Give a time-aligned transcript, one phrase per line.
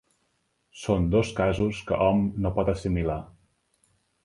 [0.83, 3.21] Són dos casos que hom no pot assimilar.